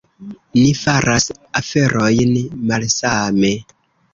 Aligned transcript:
Ni 0.59 0.63
faras 0.79 1.27
aferojn 1.61 2.33
malsame. 2.73 3.57